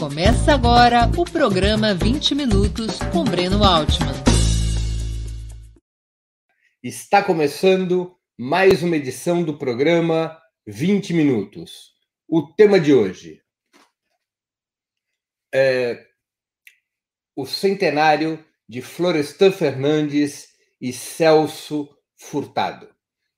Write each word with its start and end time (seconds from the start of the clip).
Começa 0.00 0.54
agora 0.54 1.10
o 1.14 1.26
programa 1.26 1.94
20 1.94 2.34
Minutos 2.34 2.98
com 3.12 3.22
Breno 3.22 3.62
Altman. 3.62 4.14
Está 6.82 7.22
começando 7.22 8.16
mais 8.34 8.82
uma 8.82 8.96
edição 8.96 9.42
do 9.42 9.58
programa 9.58 10.40
20 10.66 11.12
Minutos. 11.12 11.90
O 12.26 12.50
tema 12.54 12.80
de 12.80 12.94
hoje 12.94 13.42
é 15.54 16.02
o 17.36 17.44
centenário 17.44 18.42
de 18.66 18.80
Florestan 18.80 19.52
Fernandes 19.52 20.48
e 20.80 20.94
Celso 20.94 21.94
Furtado. 22.16 22.88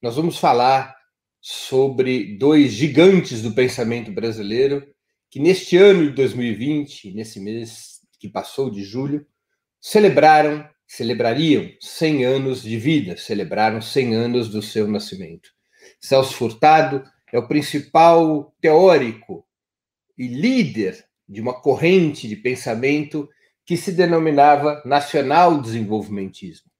Nós 0.00 0.14
vamos 0.14 0.38
falar 0.38 0.96
sobre 1.40 2.38
dois 2.38 2.70
gigantes 2.70 3.42
do 3.42 3.52
pensamento 3.52 4.12
brasileiro 4.12 4.91
que 5.32 5.40
neste 5.40 5.78
ano 5.78 6.04
de 6.04 6.10
2020, 6.10 7.14
nesse 7.14 7.40
mês 7.40 8.02
que 8.20 8.28
passou 8.28 8.70
de 8.70 8.84
julho, 8.84 9.26
celebraram, 9.80 10.68
celebrariam 10.86 11.74
100 11.80 12.24
anos 12.26 12.62
de 12.62 12.76
vida, 12.76 13.16
celebraram 13.16 13.80
100 13.80 14.14
anos 14.14 14.50
do 14.50 14.60
seu 14.60 14.86
nascimento. 14.86 15.48
Celso 15.98 16.34
Furtado 16.34 17.02
é 17.32 17.38
o 17.38 17.48
principal 17.48 18.54
teórico 18.60 19.48
e 20.18 20.28
líder 20.28 21.02
de 21.26 21.40
uma 21.40 21.58
corrente 21.58 22.28
de 22.28 22.36
pensamento 22.36 23.26
que 23.64 23.78
se 23.78 23.90
denominava 23.90 24.82
nacional 24.84 25.62
desenvolvimentismo. 25.62 26.70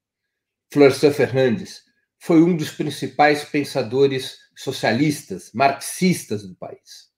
Florestan 0.71 1.11
Fernandes 1.11 1.85
foi 2.19 2.43
um 2.43 2.55
dos 2.55 2.71
principais 2.71 3.47
pensadores 3.47 4.37
socialistas, 4.55 5.51
marxistas 5.55 6.47
do 6.47 6.55
país. 6.55 7.12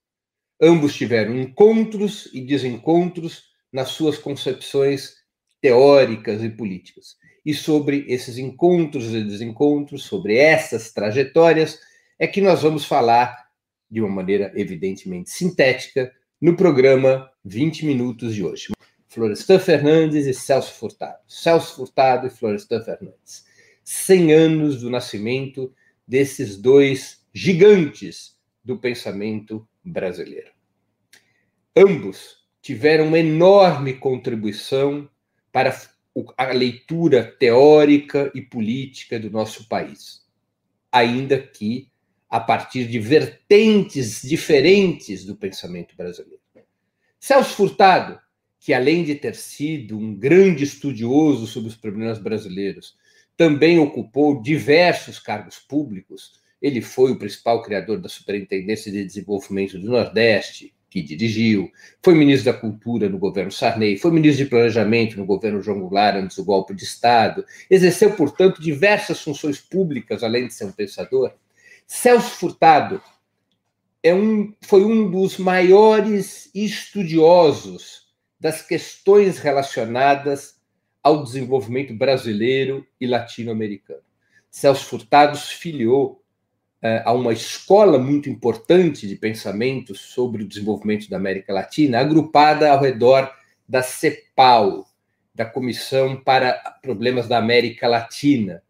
Ambos 0.61 0.95
tiveram 0.95 1.39
encontros 1.39 2.29
e 2.33 2.41
desencontros 2.41 3.45
nas 3.73 3.89
suas 3.89 4.17
concepções 4.19 5.15
teóricas 5.61 6.43
e 6.43 6.49
políticas. 6.49 7.17
E 7.45 7.53
sobre 7.53 8.05
esses 8.09 8.39
encontros 8.39 9.13
e 9.13 9.23
desencontros, 9.23 10.05
sobre 10.05 10.37
essas 10.37 10.93
trajetórias, 10.93 11.81
é 12.19 12.27
que 12.27 12.41
nós 12.41 12.63
vamos 12.63 12.85
falar 12.85 13.49
de 13.91 14.01
uma 14.01 14.11
maneira 14.11 14.53
evidentemente 14.55 15.31
sintética 15.31 16.13
no 16.41 16.57
programa 16.57 17.31
20 17.45 17.87
Minutos 17.87 18.35
de 18.35 18.45
hoje. 18.45 18.69
Florestan 19.09 19.59
Fernandes 19.59 20.27
e 20.27 20.35
Celso 20.35 20.75
Furtado. 20.75 21.19
Celso 21.29 21.77
Furtado 21.77 22.27
e 22.27 22.31
Florestan 22.31 22.83
Fernandes. 22.83 23.45
100 23.85 24.33
anos 24.33 24.81
do 24.81 24.91
nascimento 24.91 25.73
desses 26.07 26.57
dois 26.57 27.25
gigantes 27.33 28.37
do 28.65 28.79
pensamento 28.79 29.67
brasileiro. 29.85 30.51
Ambos 31.77 32.45
tiveram 32.63 33.09
uma 33.09 33.19
enorme 33.19 33.95
contribuição 33.95 35.09
para 35.53 35.77
a 36.37 36.45
leitura 36.53 37.25
teórica 37.25 38.31
e 38.35 38.41
política 38.41 39.19
do 39.19 39.31
nosso 39.31 39.69
país, 39.69 40.25
ainda 40.91 41.39
que 41.39 41.91
a 42.29 42.41
partir 42.41 42.87
de 42.87 42.99
vertentes 42.99 44.23
diferentes 44.23 45.25
do 45.25 45.37
pensamento 45.37 45.95
brasileiro. 45.97 46.43
Celso 47.21 47.55
Furtado, 47.55 48.21
que 48.61 48.73
além 48.73 49.05
de 49.05 49.15
ter 49.15 49.35
sido 49.35 49.99
um 49.99 50.15
grande 50.15 50.65
estudioso 50.65 51.47
sobre 51.47 51.69
os 51.69 51.77
problemas 51.77 52.19
brasileiros, 52.19 52.97
também 53.37 53.79
ocupou 53.79 54.43
diversos 54.43 55.19
cargos 55.19 55.59
públicos, 55.59 56.41
ele 56.65 56.81
foi 56.81 57.13
o 57.13 57.19
principal 57.19 57.61
criador 57.61 58.01
da 58.01 58.09
Superintendência 58.09 58.91
de 58.91 59.05
Desenvolvimento 59.05 59.79
do 59.79 59.87
Nordeste, 59.87 60.75
que 60.89 61.03
dirigiu, 61.03 61.71
foi 62.03 62.15
ministro 62.15 62.51
da 62.51 62.59
Cultura 62.59 63.07
no 63.07 63.19
governo 63.19 63.53
Sarney, 63.53 63.99
foi 63.99 64.11
ministro 64.11 64.45
de 64.45 64.49
Planejamento 64.49 65.19
no 65.19 65.27
governo 65.27 65.61
João 65.61 65.81
Goulart 65.81 66.17
antes 66.17 66.39
do 66.39 66.45
golpe 66.45 66.73
de 66.75 66.85
Estado, 66.85 67.45
exerceu, 67.69 68.17
portanto, 68.17 68.63
diversas 68.63 69.21
funções 69.21 69.61
públicas, 69.61 70.23
além 70.23 70.47
de 70.47 70.55
ser 70.55 70.65
um 70.65 70.73
pensador. 70.73 71.35
Celso 71.87 72.31
Furtado 72.31 73.03
é 74.03 74.15
um, 74.15 74.55
foi 74.63 74.87
um 74.87 75.11
dos 75.11 75.37
maiores 75.37 76.51
estudiosos 76.55 78.09
das 78.41 78.63
questões 78.63 79.39
relacionadas 79.39 80.55
ao 81.03 81.23
desenvolvimento 81.23 81.93
brasileiro 81.93 82.87
e 82.99 83.07
latino-americano. 83.07 84.01
Celso 84.51 84.87
Furtado 84.87 85.37
se 85.37 85.57
filiou 85.57 86.24
é, 86.85 87.03
a 87.03 87.15
uma 87.15 87.33
escola 87.33 87.99
muito 87.99 88.29
importante 88.29 89.09
de 89.09 89.17
pensamento 89.17 89.95
sobre 89.95 90.43
o 90.43 90.47
desenvolvimento 90.47 91.09
da 91.09 91.17
América 91.17 91.51
Latina, 91.51 91.99
agrupada 91.99 92.71
ao 92.71 92.79
redor 92.79 93.33
da 93.67 93.83
CEPAL, 93.83 94.87
da 95.35 95.47
Comissão 95.47 96.15
para 96.15 96.53
Problemas 96.83 97.27
da 97.27 97.39
América 97.39 97.89
Latina. 97.89 98.63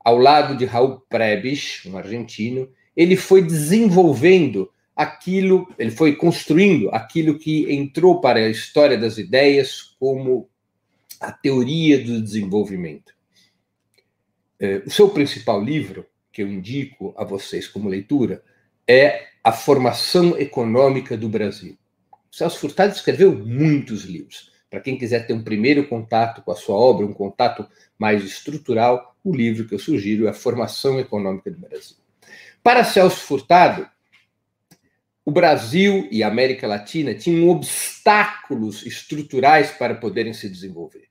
Ao 0.00 0.18
lado 0.18 0.56
de 0.56 0.64
Raul 0.64 1.04
Prebisch, 1.08 1.86
um 1.86 1.96
argentino, 1.96 2.68
ele 2.96 3.14
foi 3.14 3.40
desenvolvendo 3.40 4.68
aquilo, 4.96 5.72
ele 5.78 5.92
foi 5.92 6.16
construindo 6.16 6.90
aquilo 6.90 7.38
que 7.38 7.72
entrou 7.72 8.20
para 8.20 8.40
a 8.40 8.48
história 8.48 8.98
das 8.98 9.18
ideias 9.18 9.94
como 10.00 10.48
a 11.20 11.30
teoria 11.30 12.02
do 12.02 12.20
desenvolvimento. 12.20 13.14
É, 14.58 14.82
o 14.84 14.90
seu 14.90 15.08
principal 15.08 15.62
livro, 15.62 16.04
que 16.32 16.42
eu 16.42 16.48
indico 16.48 17.14
a 17.16 17.24
vocês 17.24 17.68
como 17.68 17.88
leitura 17.88 18.42
é 18.88 19.28
A 19.44 19.52
Formação 19.52 20.38
Econômica 20.38 21.16
do 21.16 21.28
Brasil. 21.28 21.76
O 22.10 22.34
Celso 22.34 22.58
Furtado 22.58 22.94
escreveu 22.94 23.34
muitos 23.34 24.04
livros. 24.04 24.50
Para 24.70 24.80
quem 24.80 24.96
quiser 24.96 25.26
ter 25.26 25.34
um 25.34 25.44
primeiro 25.44 25.86
contato 25.86 26.40
com 26.42 26.50
a 26.50 26.56
sua 26.56 26.74
obra, 26.74 27.04
um 27.04 27.12
contato 27.12 27.68
mais 27.98 28.24
estrutural, 28.24 29.14
o 29.22 29.34
livro 29.34 29.68
que 29.68 29.74
eu 29.74 29.78
sugiro 29.78 30.26
é 30.26 30.30
A 30.30 30.34
Formação 30.34 30.98
Econômica 30.98 31.50
do 31.50 31.58
Brasil. 31.58 31.98
Para 32.62 32.82
Celso 32.82 33.20
Furtado, 33.20 33.86
o 35.24 35.30
Brasil 35.30 36.08
e 36.10 36.22
a 36.22 36.28
América 36.28 36.66
Latina 36.66 37.14
tinham 37.14 37.48
obstáculos 37.50 38.84
estruturais 38.86 39.70
para 39.70 39.94
poderem 39.94 40.32
se 40.32 40.48
desenvolver. 40.48 41.08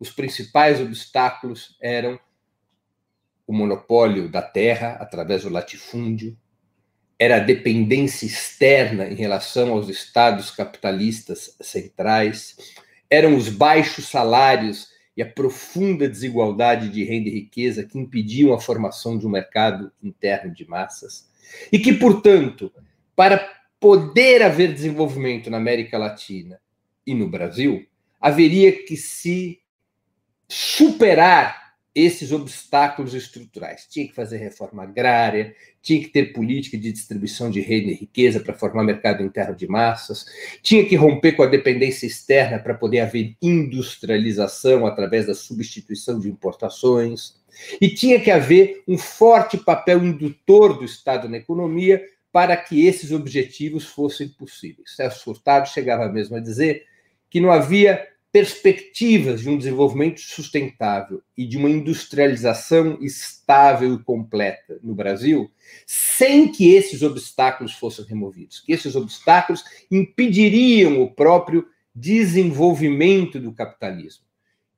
Os 0.00 0.10
principais 0.10 0.80
obstáculos 0.80 1.76
eram 1.80 2.18
o 3.52 3.54
monopólio 3.54 4.30
da 4.30 4.40
terra 4.40 4.96
através 4.98 5.42
do 5.42 5.50
latifúndio, 5.50 6.34
era 7.18 7.36
a 7.36 7.40
dependência 7.40 8.24
externa 8.24 9.06
em 9.06 9.14
relação 9.14 9.72
aos 9.72 9.90
estados 9.90 10.50
capitalistas 10.50 11.54
centrais, 11.60 12.56
eram 13.10 13.36
os 13.36 13.50
baixos 13.50 14.08
salários 14.08 14.88
e 15.14 15.20
a 15.20 15.26
profunda 15.26 16.08
desigualdade 16.08 16.88
de 16.88 17.04
renda 17.04 17.28
e 17.28 17.32
riqueza 17.34 17.84
que 17.84 17.98
impediam 17.98 18.54
a 18.54 18.58
formação 18.58 19.18
de 19.18 19.26
um 19.26 19.30
mercado 19.30 19.92
interno 20.02 20.54
de 20.54 20.66
massas, 20.66 21.28
e 21.70 21.78
que, 21.78 21.92
portanto, 21.92 22.72
para 23.14 23.36
poder 23.78 24.42
haver 24.42 24.72
desenvolvimento 24.72 25.50
na 25.50 25.58
América 25.58 25.98
Latina 25.98 26.58
e 27.06 27.14
no 27.14 27.28
Brasil, 27.28 27.86
haveria 28.18 28.72
que 28.72 28.96
se 28.96 29.60
superar 30.48 31.61
esses 31.94 32.32
obstáculos 32.32 33.14
estruturais. 33.14 33.86
Tinha 33.90 34.06
que 34.08 34.14
fazer 34.14 34.38
reforma 34.38 34.82
agrária, 34.82 35.54
tinha 35.82 36.00
que 36.00 36.08
ter 36.08 36.32
política 36.32 36.78
de 36.78 36.90
distribuição 36.90 37.50
de 37.50 37.60
renda 37.60 37.90
e 37.90 37.94
riqueza 37.94 38.40
para 38.40 38.54
formar 38.54 38.84
mercado 38.84 39.22
interno 39.22 39.54
de 39.54 39.66
massas, 39.66 40.24
tinha 40.62 40.84
que 40.84 40.96
romper 40.96 41.32
com 41.32 41.42
a 41.42 41.46
dependência 41.46 42.06
externa 42.06 42.58
para 42.58 42.74
poder 42.74 43.00
haver 43.00 43.36
industrialização 43.42 44.86
através 44.86 45.26
da 45.26 45.34
substituição 45.34 46.18
de 46.18 46.28
importações, 46.28 47.40
e 47.80 47.88
tinha 47.88 48.18
que 48.18 48.30
haver 48.30 48.82
um 48.88 48.96
forte 48.96 49.58
papel 49.58 50.02
indutor 50.02 50.78
do 50.78 50.84
Estado 50.84 51.28
na 51.28 51.36
economia 51.36 52.02
para 52.32 52.56
que 52.56 52.86
esses 52.86 53.12
objetivos 53.12 53.84
fossem 53.84 54.28
possíveis. 54.28 54.96
Celso 54.96 55.22
Furtado 55.22 55.68
chegava 55.68 56.08
mesmo 56.08 56.36
a 56.36 56.40
dizer 56.40 56.86
que 57.28 57.40
não 57.40 57.52
havia 57.52 58.06
perspectivas 58.32 59.42
de 59.42 59.50
um 59.50 59.58
desenvolvimento 59.58 60.18
sustentável 60.18 61.22
e 61.36 61.46
de 61.46 61.58
uma 61.58 61.68
industrialização 61.68 62.98
estável 63.02 63.94
e 63.94 64.02
completa 64.02 64.80
no 64.82 64.94
Brasil, 64.94 65.50
sem 65.86 66.50
que 66.50 66.72
esses 66.72 67.02
obstáculos 67.02 67.74
fossem 67.74 68.06
removidos, 68.06 68.60
que 68.60 68.72
esses 68.72 68.96
obstáculos 68.96 69.62
impediriam 69.90 71.02
o 71.02 71.10
próprio 71.10 71.68
desenvolvimento 71.94 73.38
do 73.38 73.52
capitalismo, 73.52 74.24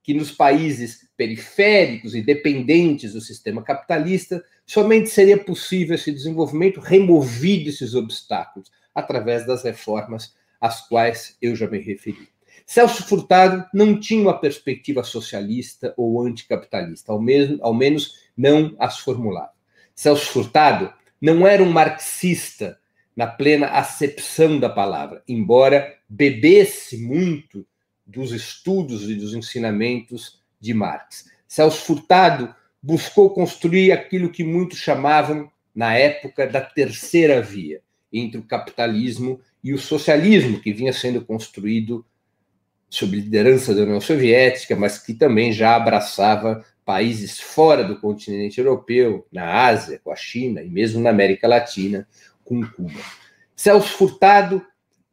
que 0.03 0.13
nos 0.13 0.33
países 0.33 1.07
periféricos 1.15 2.13
e 2.13 2.21
dependentes 2.21 3.13
do 3.13 3.21
sistema 3.21 3.63
capitalista 3.63 4.43
somente 4.65 5.09
seria 5.09 5.37
possível 5.37 5.95
esse 5.95 6.11
desenvolvimento 6.11 6.81
removido 6.81 7.69
esses 7.69 7.95
obstáculos 7.95 8.69
através 8.93 9.47
das 9.47 9.63
reformas 9.63 10.35
às 10.59 10.85
quais 10.87 11.37
eu 11.41 11.55
já 11.55 11.67
me 11.67 11.79
referi. 11.79 12.34
Celso 12.65 13.03
Furtado 13.03 13.65
não 13.73 13.99
tinha 13.99 14.21
uma 14.21 14.39
perspectiva 14.39 15.03
socialista 15.03 15.93
ou 15.95 16.21
anticapitalista, 16.25 17.11
ao, 17.11 17.21
mesmo, 17.21 17.59
ao 17.61 17.73
menos 17.73 18.15
não 18.35 18.75
as 18.79 18.99
formulava. 18.99 19.51
Celso 19.93 20.25
Furtado 20.31 20.91
não 21.21 21.47
era 21.47 21.61
um 21.61 21.71
marxista 21.71 22.79
na 23.15 23.27
plena 23.27 23.67
acepção 23.67 24.59
da 24.59 24.69
palavra, 24.69 25.23
embora 25.27 25.95
bebesse 26.09 26.97
muito 26.97 27.65
dos 28.05 28.31
estudos 28.31 29.09
e 29.09 29.15
dos 29.15 29.33
ensinamentos 29.33 30.41
de 30.59 30.73
Marx. 30.73 31.29
Celso 31.47 31.85
Furtado 31.85 32.53
buscou 32.81 33.29
construir 33.29 33.91
aquilo 33.91 34.29
que 34.29 34.43
muitos 34.43 34.79
chamavam, 34.79 35.49
na 35.73 35.93
época, 35.93 36.47
da 36.47 36.61
terceira 36.61 37.41
via, 37.41 37.81
entre 38.11 38.39
o 38.39 38.43
capitalismo 38.43 39.39
e 39.63 39.73
o 39.73 39.77
socialismo, 39.77 40.59
que 40.59 40.73
vinha 40.73 40.93
sendo 40.93 41.23
construído 41.23 42.05
sob 42.95 43.15
liderança 43.15 43.75
da 43.75 43.83
União 43.83 43.99
Soviética, 43.99 44.75
mas 44.75 44.97
que 44.97 45.13
também 45.13 45.51
já 45.51 45.75
abraçava 45.75 46.63
países 46.85 47.39
fora 47.39 47.83
do 47.83 47.99
continente 47.99 48.59
europeu, 48.59 49.27
na 49.31 49.65
Ásia, 49.65 49.99
com 50.03 50.11
a 50.11 50.15
China 50.15 50.61
e 50.61 50.69
mesmo 50.69 51.01
na 51.01 51.09
América 51.09 51.47
Latina, 51.47 52.07
com 52.43 52.65
Cuba. 52.65 52.99
Celso 53.55 53.89
Furtado 53.89 54.65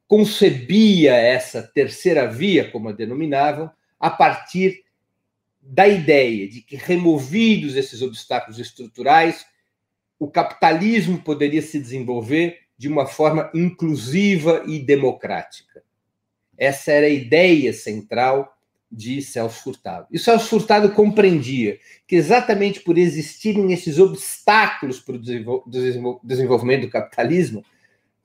concebia 0.07 1.15
essa 1.15 1.63
terceira 1.63 2.27
via, 2.27 2.71
como 2.71 2.91
a 2.91 2.93
denominavam, 2.93 3.71
a 3.99 4.11
partir 4.11 4.85
da 5.61 5.89
ideia 5.89 6.49
de 6.49 6.61
que, 6.61 6.77
removidos 6.77 7.75
esses 7.75 8.01
obstáculos 8.03 8.61
estruturais, 8.61 9.45
o 10.19 10.31
capitalismo 10.31 11.19
poderia 11.19 11.63
se 11.63 11.81
desenvolver 11.81 12.59
de 12.79 12.87
uma 12.87 13.07
forma 13.07 13.51
inclusiva 13.55 14.63
e 14.67 14.79
democrática. 14.79 15.83
Essa 16.63 16.93
era 16.93 17.07
a 17.07 17.11
ideia 17.11 17.73
central 17.73 18.57
de 18.89 19.21
Celso 19.21 19.65
Furtado. 19.65 20.07
E 20.13 20.17
Celso 20.17 20.47
Furtado 20.47 20.93
compreendia 20.93 21.81
que, 22.07 22.15
exatamente 22.15 22.79
por 22.79 22.97
existirem 22.97 23.73
esses 23.73 23.99
obstáculos 23.99 25.01
para 25.01 25.17
o 25.17 26.21
desenvolvimento 26.23 26.83
do 26.83 26.91
capitalismo, 26.91 27.65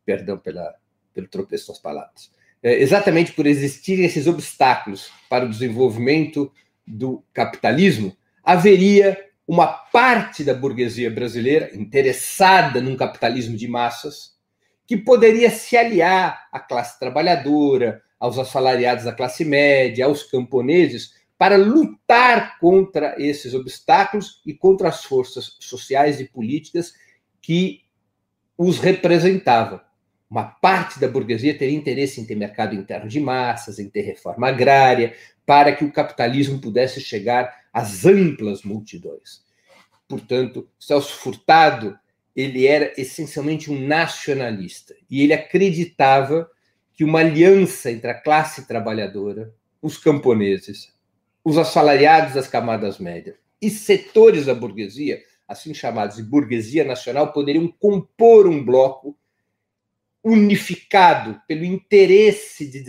perdão 0.05 0.37
pela, 0.37 0.75
pelo 1.15 1.27
tropeço 1.27 1.69
das 1.69 1.79
palavras, 1.79 2.31
é, 2.61 2.79
exatamente 2.79 3.31
por 3.31 3.47
existirem 3.47 4.05
esses 4.05 4.27
obstáculos 4.27 5.09
para 5.27 5.43
o 5.43 5.49
desenvolvimento 5.49 6.51
do 6.85 7.23
capitalismo, 7.33 8.15
haveria 8.43 9.17
uma 9.47 9.65
parte 9.65 10.43
da 10.43 10.53
burguesia 10.53 11.09
brasileira 11.09 11.71
interessada 11.73 12.81
num 12.81 12.95
capitalismo 12.95 13.57
de 13.57 13.67
massas 13.67 14.37
que 14.85 14.95
poderia 14.95 15.49
se 15.49 15.75
aliar 15.75 16.47
à 16.51 16.59
classe 16.59 16.99
trabalhadora, 16.99 18.03
aos 18.19 18.37
assalariados 18.37 19.05
da 19.05 19.13
classe 19.13 19.45
média, 19.45 20.05
aos 20.05 20.23
camponeses, 20.23 21.13
para 21.37 21.55
lutar 21.55 22.57
contra 22.59 23.15
esses 23.17 23.53
obstáculos 23.53 24.41
e 24.45 24.53
contra 24.53 24.89
as 24.89 25.03
forças 25.03 25.55
sociais 25.59 26.19
e 26.19 26.25
políticas 26.25 26.93
que 27.41 27.81
os 28.57 28.79
representavam. 28.79 29.79
Uma 30.29 30.43
parte 30.43 30.99
da 30.99 31.07
burguesia 31.07 31.57
teria 31.57 31.77
interesse 31.77 32.19
em 32.19 32.25
ter 32.25 32.35
mercado 32.35 32.75
interno 32.75 33.07
de 33.07 33.19
massas, 33.19 33.79
em 33.79 33.89
ter 33.89 34.01
reforma 34.01 34.49
agrária, 34.49 35.15
para 35.45 35.73
que 35.73 35.85
o 35.85 35.91
capitalismo 35.91 36.59
pudesse 36.59 36.99
chegar 36.99 37.65
às 37.71 38.05
amplas 38.05 38.63
multidões. 38.63 39.45
Portanto, 40.07 40.67
Celso 40.79 41.13
Furtado, 41.13 41.97
ele 42.35 42.67
era 42.67 42.93
essencialmente 42.97 43.71
um 43.71 43.87
nacionalista 43.87 44.95
e 45.09 45.23
ele 45.23 45.33
acreditava 45.33 46.49
que 46.97 47.03
uma 47.03 47.19
aliança 47.19 47.91
entre 47.91 48.09
a 48.09 48.19
classe 48.19 48.67
trabalhadora, 48.67 49.53
os 49.79 49.99
camponeses, 49.99 50.91
os 51.45 51.55
assalariados 51.55 52.33
das 52.33 52.47
camadas 52.47 52.97
médias 52.97 53.37
e 53.61 53.69
setores 53.69 54.47
da 54.47 54.55
burguesia, 54.55 55.21
assim 55.47 55.75
chamados 55.75 56.15
de 56.17 56.23
burguesia 56.23 56.83
nacional, 56.83 57.31
poderiam 57.31 57.67
compor 57.67 58.47
um 58.47 58.65
bloco 58.65 59.15
unificado 60.23 61.39
pelo 61.47 61.63
interesse 61.63 62.65
de, 62.65 62.81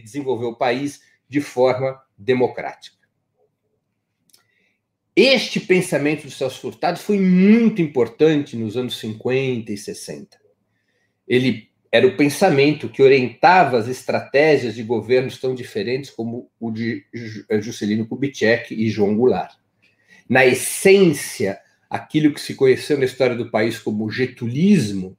desenvolver 0.00 0.46
o 0.46 0.56
país 0.56 1.00
de 1.28 1.40
forma 1.40 2.02
democrática. 2.18 2.96
Este 5.14 5.60
pensamento 5.60 6.24
do 6.24 6.30
Celso 6.32 6.60
Furtado 6.60 6.98
foi 6.98 7.18
muito 7.20 7.80
importante 7.80 8.56
nos 8.56 8.76
anos 8.76 8.98
50 8.98 9.72
e 9.72 9.78
60. 9.78 10.36
Ele 11.26 11.70
era 11.90 12.06
o 12.06 12.16
pensamento 12.16 12.88
que 12.88 13.02
orientava 13.02 13.78
as 13.78 13.88
estratégias 13.88 14.74
de 14.74 14.82
governos 14.82 15.38
tão 15.38 15.54
diferentes 15.54 16.10
como 16.10 16.50
o 16.60 16.70
de 16.70 17.04
eh, 17.48 17.60
Juscelino 17.60 18.06
Kubitschek 18.06 18.74
e 18.74 18.88
João 18.90 19.16
Goulart. 19.16 19.56
Na 20.28 20.44
essência, 20.44 21.58
aquilo 21.88 22.32
que 22.32 22.40
se 22.40 22.54
conheceu 22.54 22.98
na 22.98 23.04
história 23.04 23.36
do 23.36 23.50
país 23.50 23.78
como 23.78 24.10
getulismo 24.10 25.16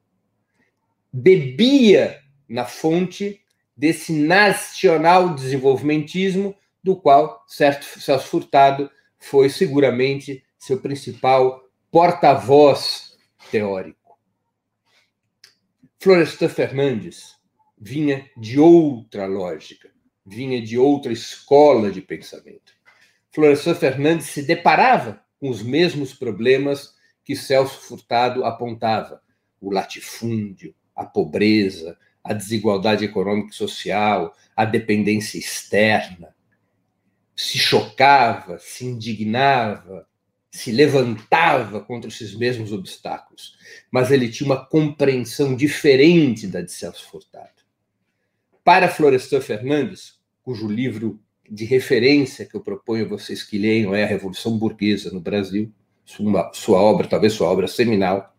bebia 1.11 2.19
na 2.47 2.65
fonte 2.65 3.41
desse 3.75 4.11
nacional 4.11 5.33
desenvolvimentismo 5.33 6.55
do 6.83 6.95
qual 6.95 7.43
Celso 7.47 8.27
Furtado 8.27 8.89
foi 9.19 9.49
seguramente 9.49 10.43
seu 10.57 10.79
principal 10.79 11.63
porta-voz 11.91 13.17
teórico. 13.51 14.06
Florestan 15.99 16.47
Fernandes 16.47 17.35
vinha 17.75 18.29
de 18.37 18.59
outra 18.59 19.25
lógica, 19.25 19.89
vinha 20.23 20.61
de 20.61 20.77
outra 20.77 21.11
escola 21.11 21.91
de 21.91 22.01
pensamento. 22.01 22.73
Florestan 23.31 23.73
Fernandes 23.73 24.27
se 24.27 24.43
deparava 24.43 25.23
com 25.39 25.49
os 25.49 25.63
mesmos 25.63 26.13
problemas 26.13 26.95
que 27.23 27.35
Celso 27.35 27.81
Furtado 27.81 28.45
apontava: 28.45 29.21
o 29.59 29.71
latifúndio, 29.71 30.75
a 30.95 31.03
pobreza, 31.03 31.97
a 32.23 32.31
desigualdade 32.31 33.03
econômica 33.03 33.49
e 33.51 33.55
social, 33.55 34.35
a 34.55 34.65
dependência 34.65 35.39
externa. 35.39 36.35
Se 37.35 37.57
chocava, 37.57 38.59
se 38.59 38.85
indignava, 38.85 40.07
se 40.57 40.71
levantava 40.71 41.79
contra 41.81 42.09
esses 42.09 42.33
mesmos 42.33 42.71
obstáculos, 42.71 43.55
mas 43.91 44.09
ele 44.09 44.27
tinha 44.27 44.47
uma 44.47 44.65
compreensão 44.65 45.55
diferente 45.55 46.47
da 46.47 46.61
de 46.61 46.71
Celso 46.71 47.07
Furtado. 47.09 47.61
Para 48.63 48.89
Florestan 48.89 49.39
Fernandes, 49.39 50.15
cujo 50.41 50.67
livro 50.67 51.19
de 51.47 51.63
referência 51.63 52.43
que 52.43 52.55
eu 52.55 52.61
proponho 52.61 53.05
a 53.05 53.09
vocês 53.09 53.43
que 53.43 53.57
leiam 53.57 53.93
é 53.93 54.03
A 54.03 54.07
Revolução 54.07 54.57
Burguesa 54.57 55.11
no 55.11 55.21
Brasil, 55.21 55.71
sua, 56.03 56.51
sua 56.53 56.81
obra, 56.81 57.07
talvez 57.07 57.33
sua 57.33 57.49
obra 57.49 57.67
seminal, 57.67 58.35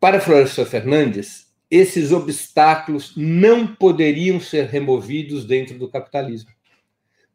para 0.00 0.20
Florestan 0.20 0.64
Fernandes, 0.64 1.52
esses 1.70 2.10
obstáculos 2.10 3.14
não 3.16 3.76
poderiam 3.76 4.40
ser 4.40 4.66
removidos 4.66 5.44
dentro 5.44 5.78
do 5.78 5.88
capitalismo. 5.88 6.50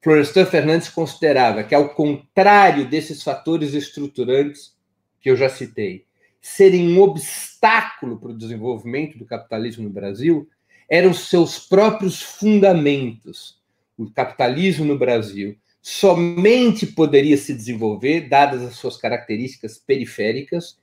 Florestan 0.06 0.46
Fernandes 0.46 0.88
considerava 0.88 1.64
que, 1.64 1.74
ao 1.74 1.90
contrário 1.90 2.88
desses 2.88 3.24
fatores 3.24 3.74
estruturantes 3.74 4.76
que 5.20 5.32
eu 5.32 5.36
já 5.36 5.50
citei, 5.50 6.06
serem 6.40 6.96
um 6.96 7.02
obstáculo 7.02 8.20
para 8.20 8.30
o 8.30 8.38
desenvolvimento 8.38 9.18
do 9.18 9.26
capitalismo 9.26 9.84
no 9.84 9.90
Brasil, 9.90 10.48
eram 10.88 11.12
seus 11.12 11.58
próprios 11.58 12.22
fundamentos. 12.22 13.60
O 13.98 14.08
capitalismo 14.12 14.86
no 14.86 14.96
Brasil 14.96 15.58
somente 15.82 16.86
poderia 16.86 17.36
se 17.36 17.52
desenvolver, 17.52 18.30
dadas 18.30 18.62
as 18.62 18.76
suas 18.76 18.98
características 18.98 19.80
periféricas, 19.80 20.78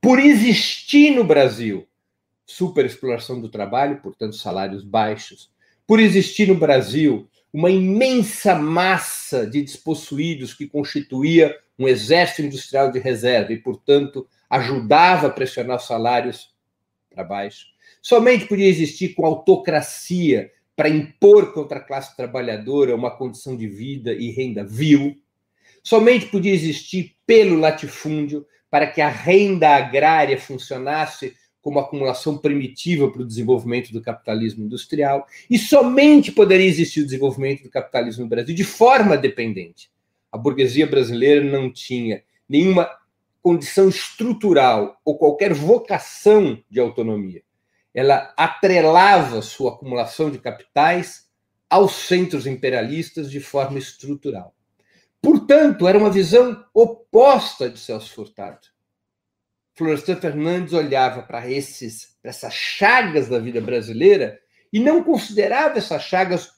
por 0.00 0.18
existir 0.18 1.10
no 1.10 1.22
Brasil 1.22 1.86
superexploração 2.46 3.42
do 3.42 3.50
trabalho, 3.50 4.00
portanto, 4.00 4.36
salários 4.36 4.82
baixos, 4.82 5.52
por 5.86 6.00
existir 6.00 6.48
no 6.48 6.54
Brasil 6.54 7.28
uma 7.54 7.70
imensa 7.70 8.56
massa 8.56 9.46
de 9.46 9.62
despossuídos 9.62 10.52
que 10.52 10.66
constituía 10.66 11.56
um 11.78 11.86
exército 11.86 12.42
industrial 12.42 12.90
de 12.90 12.98
reserva 12.98 13.52
e, 13.52 13.56
portanto, 13.56 14.26
ajudava 14.50 15.28
a 15.28 15.30
pressionar 15.30 15.76
os 15.76 15.86
salários 15.86 16.52
para 17.08 17.22
baixo. 17.22 17.66
Somente 18.02 18.46
podia 18.46 18.66
existir 18.66 19.10
com 19.14 19.24
autocracia 19.24 20.50
para 20.74 20.88
impor 20.88 21.54
contra 21.54 21.78
a 21.78 21.80
classe 21.80 22.16
trabalhadora 22.16 22.92
uma 22.92 23.16
condição 23.16 23.56
de 23.56 23.68
vida 23.68 24.12
e 24.12 24.32
renda 24.32 24.64
vil. 24.64 25.16
Somente 25.80 26.26
podia 26.26 26.52
existir 26.52 27.14
pelo 27.24 27.56
latifúndio 27.56 28.44
para 28.68 28.88
que 28.88 29.00
a 29.00 29.08
renda 29.08 29.68
agrária 29.68 30.40
funcionasse 30.40 31.36
como 31.64 31.78
acumulação 31.78 32.36
primitiva 32.36 33.10
para 33.10 33.22
o 33.22 33.26
desenvolvimento 33.26 33.90
do 33.90 34.02
capitalismo 34.02 34.66
industrial, 34.66 35.26
e 35.48 35.58
somente 35.58 36.30
poderia 36.30 36.66
existir 36.66 37.00
o 37.00 37.04
desenvolvimento 37.06 37.62
do 37.62 37.70
capitalismo 37.70 38.24
no 38.24 38.28
Brasil 38.28 38.54
de 38.54 38.62
forma 38.62 39.16
dependente. 39.16 39.90
A 40.30 40.36
burguesia 40.36 40.86
brasileira 40.86 41.42
não 41.42 41.72
tinha 41.72 42.22
nenhuma 42.46 42.90
condição 43.40 43.88
estrutural 43.88 45.00
ou 45.06 45.16
qualquer 45.16 45.54
vocação 45.54 46.62
de 46.68 46.80
autonomia. 46.80 47.42
Ela 47.94 48.34
atrelava 48.36 49.40
sua 49.40 49.72
acumulação 49.72 50.30
de 50.30 50.38
capitais 50.38 51.30
aos 51.70 51.92
centros 51.92 52.46
imperialistas 52.46 53.30
de 53.30 53.40
forma 53.40 53.78
estrutural. 53.78 54.54
Portanto, 55.22 55.88
era 55.88 55.96
uma 55.96 56.10
visão 56.10 56.62
oposta 56.74 57.70
de 57.70 57.78
Celso 57.78 58.12
Furtado 58.12 58.73
Florestan 59.74 60.16
Fernandes 60.16 60.72
olhava 60.72 61.22
para 61.22 61.50
esses, 61.50 62.16
para 62.22 62.30
essas 62.30 62.54
chagas 62.54 63.28
da 63.28 63.38
vida 63.38 63.60
brasileira 63.60 64.38
e 64.72 64.78
não 64.78 65.02
considerava 65.02 65.78
essas 65.78 66.02
chagas 66.02 66.52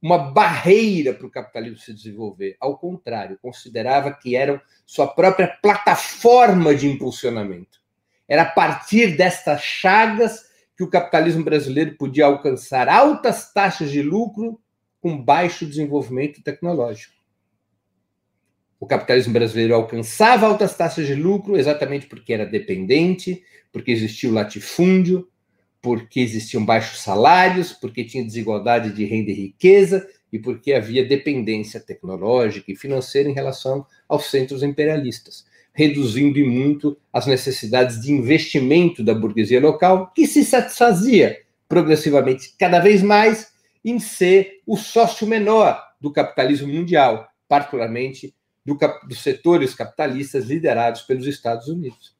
uma 0.00 0.18
barreira 0.18 1.14
para 1.14 1.26
o 1.26 1.30
capitalismo 1.30 1.78
se 1.78 1.92
desenvolver. 1.92 2.56
Ao 2.60 2.76
contrário, 2.76 3.38
considerava 3.40 4.12
que 4.12 4.36
eram 4.36 4.60
sua 4.84 5.06
própria 5.06 5.48
plataforma 5.62 6.74
de 6.74 6.86
impulsionamento. 6.86 7.80
Era 8.28 8.42
a 8.42 8.50
partir 8.50 9.16
destas 9.16 9.62
chagas 9.62 10.44
que 10.76 10.84
o 10.84 10.90
capitalismo 10.90 11.44
brasileiro 11.44 11.96
podia 11.96 12.26
alcançar 12.26 12.88
altas 12.88 13.52
taxas 13.52 13.90
de 13.90 14.02
lucro 14.02 14.60
com 15.00 15.22
baixo 15.22 15.64
desenvolvimento 15.64 16.42
tecnológico. 16.42 17.13
O 18.84 18.86
capitalismo 18.86 19.32
brasileiro 19.32 19.74
alcançava 19.74 20.46
altas 20.46 20.76
taxas 20.76 21.06
de 21.06 21.14
lucro 21.14 21.56
exatamente 21.56 22.06
porque 22.06 22.34
era 22.34 22.44
dependente, 22.44 23.42
porque 23.72 23.90
existia 23.90 24.28
o 24.28 24.32
latifúndio, 24.34 25.26
porque 25.80 26.20
existiam 26.20 26.62
baixos 26.62 27.00
salários, 27.00 27.72
porque 27.72 28.04
tinha 28.04 28.22
desigualdade 28.22 28.92
de 28.92 29.06
renda 29.06 29.30
e 29.30 29.34
riqueza 29.34 30.06
e 30.30 30.38
porque 30.38 30.74
havia 30.74 31.02
dependência 31.02 31.80
tecnológica 31.80 32.70
e 32.70 32.76
financeira 32.76 33.26
em 33.26 33.32
relação 33.32 33.86
aos 34.06 34.26
centros 34.26 34.62
imperialistas 34.62 35.46
reduzindo 35.72 36.38
em 36.38 36.46
muito 36.46 36.94
as 37.10 37.26
necessidades 37.26 38.02
de 38.02 38.12
investimento 38.12 39.02
da 39.02 39.14
burguesia 39.14 39.60
local, 39.60 40.12
que 40.14 40.26
se 40.26 40.44
satisfazia 40.44 41.40
progressivamente 41.66 42.54
cada 42.58 42.80
vez 42.80 43.02
mais 43.02 43.50
em 43.82 43.98
ser 43.98 44.60
o 44.66 44.76
sócio 44.76 45.26
menor 45.26 45.82
do 45.98 46.12
capitalismo 46.12 46.68
mundial, 46.68 47.26
particularmente 47.48 48.34
do, 48.64 48.78
dos 49.06 49.22
setores 49.22 49.74
capitalistas 49.74 50.46
liderados 50.46 51.02
pelos 51.02 51.26
Estados 51.26 51.68
Unidos. 51.68 52.14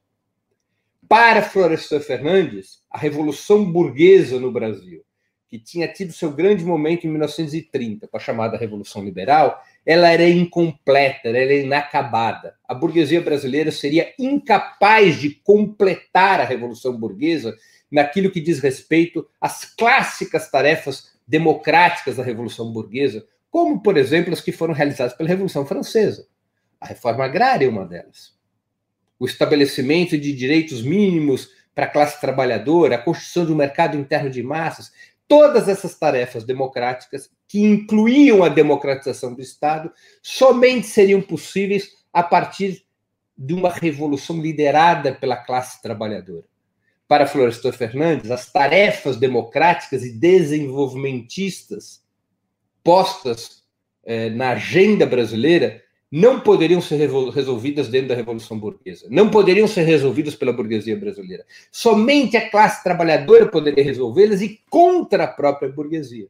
Para 1.09 1.43
Florestan 1.43 2.01
Fernandes, 2.01 2.81
a 2.91 2.99
revolução 2.99 3.71
burguesa 3.71 4.39
no 4.39 4.51
Brasil, 4.51 5.05
que 5.49 5.59
tinha 5.59 5.87
tido 5.87 6.13
seu 6.13 6.33
grande 6.33 6.65
momento 6.65 7.07
em 7.07 7.11
1930, 7.11 8.09
com 8.09 8.17
a 8.17 8.21
chamada 8.21 8.57
Revolução 8.57 9.05
Liberal, 9.05 9.63
ela 9.87 10.11
era 10.11 10.29
incompleta, 10.29 11.29
ela 11.29 11.39
era 11.39 11.55
inacabada. 11.55 12.57
A 12.67 12.75
burguesia 12.75 13.21
brasileira 13.21 13.71
seria 13.71 14.13
incapaz 14.19 15.21
de 15.21 15.31
completar 15.31 16.41
a 16.41 16.45
revolução 16.45 16.99
burguesa 16.99 17.55
naquilo 17.91 18.31
que 18.31 18.41
diz 18.41 18.59
respeito 18.59 19.29
às 19.41 19.65
clássicas 19.65 20.51
tarefas 20.51 21.13
democráticas 21.27 22.17
da 22.17 22.25
revolução 22.25 22.73
burguesa, 22.73 23.25
como, 23.51 23.81
por 23.81 23.97
exemplo, 23.97 24.33
as 24.33 24.41
que 24.41 24.51
foram 24.51 24.75
realizadas 24.75 25.15
pela 25.15 25.29
Revolução 25.29 25.65
Francesa. 25.65 26.27
A 26.85 26.87
reforma 26.87 27.25
agrária 27.25 27.65
é 27.65 27.69
uma 27.69 27.87
delas. 27.87 28.35
O 29.19 29.25
estabelecimento 29.25 30.19
de 30.19 30.35
direitos 30.35 30.83
mínimos 30.83 31.49
para 31.75 31.87
a 31.87 31.91
classe 31.91 32.21
trabalhadora, 32.21 32.97
a 32.97 33.03
construção 33.03 33.47
de 33.47 33.53
um 33.53 33.57
mercado 33.57 33.97
interno 33.97 34.29
de 34.29 34.43
massas, 34.43 34.93
todas 35.27 35.67
essas 35.67 35.99
tarefas 35.99 36.45
democráticas, 36.45 37.31
que 37.49 37.59
incluíam 37.59 38.45
a 38.45 38.51
democratização 38.51 39.33
do 39.33 39.41
Estado, 39.41 39.91
somente 40.23 40.87
seriam 40.87 41.23
possíveis 41.23 41.89
a 42.13 42.23
partir 42.23 42.85
de 43.37 43.55
uma 43.55 43.71
revolução 43.71 44.39
liderada 44.39 45.15
pela 45.15 45.39
classe 45.39 45.81
trabalhadora. 45.81 46.45
Para 47.09 47.27
Florestan 47.27 47.73
Fernandes, 47.73 48.31
as 48.31 48.53
tarefas 48.53 49.17
democráticas 49.17 50.05
e 50.05 50.13
desenvolvimentistas 50.13 52.05
postas 52.83 53.63
eh, 54.05 54.29
na 54.29 54.51
agenda 54.51 55.07
brasileira 55.07 55.83
não 56.17 56.39
poderiam 56.39 56.81
ser 56.81 57.11
resolvidas 57.35 57.89
dentro 57.89 58.11
da 58.11 58.15
Revolução 58.15 58.57
Burguesa, 58.57 59.09
não 59.11 59.29
poderiam 59.29 59.67
ser 59.67 59.83
resolvidas 59.83 60.37
pela 60.37 60.53
burguesia 60.53 60.97
brasileira. 60.97 61.45
Somente 61.73 62.37
a 62.37 62.49
classe 62.49 62.85
trabalhadora 62.85 63.47
poderia 63.47 63.83
resolvê-las 63.83 64.41
e 64.41 64.63
contra 64.71 65.25
a 65.25 65.27
própria 65.27 65.69
burguesia. 65.69 66.29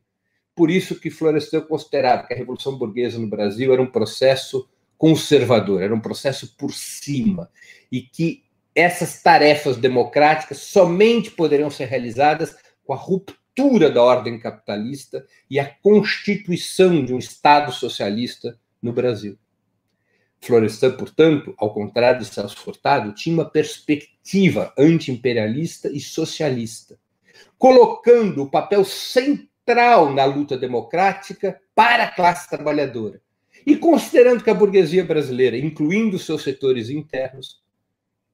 Por 0.55 0.71
isso 0.71 0.99
que 0.99 1.11
Florestan 1.11 1.61
considerava 1.61 2.27
que 2.27 2.33
a 2.33 2.37
Revolução 2.37 2.79
Burguesa 2.79 3.19
no 3.19 3.27
Brasil 3.27 3.75
era 3.75 3.83
um 3.83 3.87
processo 3.87 4.67
conservador, 4.97 5.83
era 5.83 5.95
um 5.95 6.01
processo 6.01 6.57
por 6.57 6.73
cima, 6.73 7.51
e 7.93 8.01
que 8.01 8.43
essas 8.75 9.23
tarefas 9.23 9.77
democráticas 9.77 10.61
somente 10.61 11.31
poderiam 11.31 11.69
ser 11.69 11.89
realizadas 11.89 12.57
com 12.87 12.95
a 12.95 12.97
ruptura 12.97 13.91
da 13.91 14.03
ordem 14.03 14.39
capitalista 14.39 15.27
e 15.51 15.61
a 15.61 15.67
constituição 15.67 17.05
de 17.05 17.13
um 17.13 17.19
Estado 17.19 17.71
socialista 17.71 18.59
no 18.81 18.91
Brasil. 18.91 19.37
Florestan, 20.45 20.93
portanto, 20.93 21.55
ao 21.57 21.73
contrário 21.73 22.21
de 22.21 22.27
Celso 22.27 22.57
Furtado, 22.57 23.13
tinha 23.13 23.35
uma 23.35 23.49
perspectiva 23.49 24.73
anti-imperialista 24.79 25.89
e 25.89 26.01
socialista, 26.01 26.99
colocando 27.59 28.43
o 28.43 28.51
papel 28.51 28.85
central 28.85 30.13
na 30.13 30.25
luta 30.25 30.57
democrática 30.57 31.61
para 31.75 32.05
a 32.05 32.11
classe 32.11 32.49
trabalhadora 32.49 33.21
e 33.67 33.77
considerando 33.77 34.45
que 34.45 34.51
a 34.51 34.55
burguesia 34.55 35.05
brasileira, 35.05 35.57
incluindo 35.57 36.19
seus 36.19 36.43
setores 36.43 36.91
internos, 36.91 37.63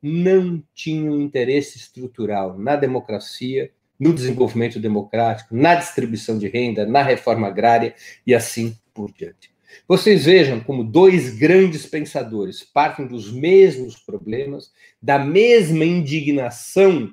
não 0.02 0.62
tinha 0.75 1.11
um 1.11 1.21
interesse 1.21 1.79
estrutural 1.79 2.59
na 2.59 2.75
democracia, 2.75 3.71
no 3.99 4.14
desenvolvimento 4.14 4.81
democrático, 4.81 5.55
na 5.55 5.75
distribuição 5.75 6.38
de 6.38 6.49
renda, 6.49 6.87
na 6.87 7.02
reforma 7.02 7.47
agrária 7.47 7.95
e 8.26 8.35
assim 8.35 8.76
por 8.95 9.12
diante. 9.12 9.50
Vocês 9.87 10.25
vejam 10.25 10.61
como 10.61 10.85
dois 10.85 11.37
grandes 11.37 11.87
pensadores 11.87 12.62
partem 12.62 13.07
dos 13.07 13.33
mesmos 13.33 13.97
problemas, 13.97 14.73
da 15.00 15.19
mesma 15.19 15.85
indignação 15.85 17.12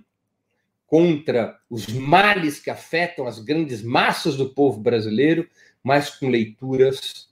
contra 0.86 1.60
os 1.70 1.88
males 1.88 2.60
que 2.60 2.70
afetam 2.70 3.28
as 3.28 3.40
grandes 3.40 3.82
massas 3.82 4.38
do 4.38 4.54
povo 4.54 4.80
brasileiro, 4.80 5.48
mas 5.84 6.10
com 6.10 6.30
leituras 6.30 7.30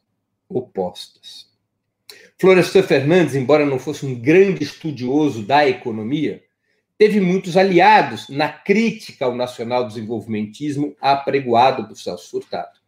opostas. 0.50 1.50
Florestan 2.38 2.84
Fernandes, 2.84 3.34
embora 3.34 3.66
não 3.66 3.80
fosse 3.80 4.06
um 4.06 4.20
grande 4.20 4.64
estudioso 4.64 5.44
da 5.44 5.68
economia, 5.68 6.44
teve 6.98 7.22
muitos 7.22 7.56
aliados 7.56 8.28
na 8.30 8.50
crítica 8.50 9.26
ao 9.26 9.36
nacional 9.36 9.88
desenvolvimentismo 9.88 10.96
apregoado 11.00 11.88
por 11.88 11.98
Celso 11.98 12.30
Furtado. 12.30 12.80